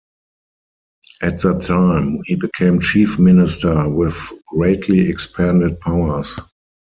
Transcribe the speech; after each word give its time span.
At 1.21 1.41
that 1.43 1.61
time, 1.61 2.21
he 2.25 2.33
became 2.35 2.79
Chief 2.79 3.19
Minister 3.19 3.87
with 3.87 4.31
greatly 4.47 5.07
expanded 5.07 5.79
powers. 5.79 6.35